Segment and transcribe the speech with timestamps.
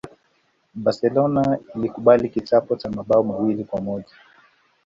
[0.83, 4.15] barcelona ilikubali kichapo cha mabao mawili kwa moja